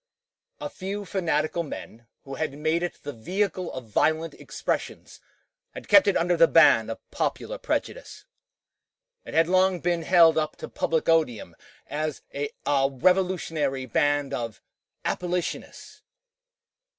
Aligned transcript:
A 0.59 0.67
few 0.67 1.05
fanatical 1.05 1.61
men, 1.61 2.07
who 2.23 2.33
had 2.33 2.53
made 2.57 2.81
it 2.81 2.97
the 3.03 3.13
vehicle 3.13 3.71
of 3.71 3.85
violent 3.85 4.33
expressions, 4.33 5.19
had 5.75 5.87
kept 5.87 6.07
it 6.07 6.17
under 6.17 6.35
the 6.35 6.47
ban 6.47 6.89
of 6.89 6.97
popular 7.11 7.59
prejudice. 7.59 8.25
It 9.25 9.35
had 9.35 9.47
long 9.47 9.79
been 9.79 10.01
held 10.01 10.39
up 10.39 10.55
to 10.55 10.67
public 10.67 11.07
odium 11.07 11.55
as 11.85 12.23
a 12.33 12.49
revolutionary 12.91 13.85
band 13.85 14.33
of 14.33 14.59
"abolitionists." 15.05 16.01